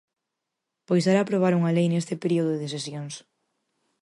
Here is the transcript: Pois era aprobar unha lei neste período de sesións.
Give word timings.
Pois 0.87 1.03
era 1.11 1.19
aprobar 1.21 1.53
unha 1.59 1.75
lei 1.77 1.87
neste 1.89 2.13
período 2.23 2.53
de 2.57 2.67
sesións. 2.75 3.13